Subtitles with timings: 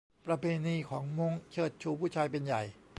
[0.25, 2.61] ประเพณีของม้ง เชิดชูผู้ชายเป็นใหญ่